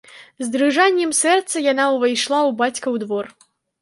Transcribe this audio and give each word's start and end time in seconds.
З 0.43 0.47
дрыжаннем 0.53 1.11
сэрца 1.19 1.63
яна 1.65 1.85
ўвайшла 1.97 2.39
ў 2.49 2.59
бацькаў 2.63 2.93
двор. 3.05 3.25